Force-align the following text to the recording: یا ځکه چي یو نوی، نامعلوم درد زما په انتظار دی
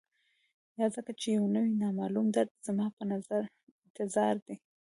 یا 0.79 0.87
ځکه 0.95 1.11
چي 1.19 1.27
یو 1.37 1.45
نوی، 1.55 1.73
نامعلوم 1.83 2.27
درد 2.35 2.51
زما 2.67 2.85
په 2.95 3.01
انتظار 4.01 4.35
دی 4.45 4.55